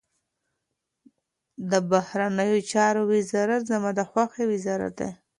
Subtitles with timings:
[1.71, 5.09] د بهرنیو چارو وزارت زما د خوښي وزارت دی.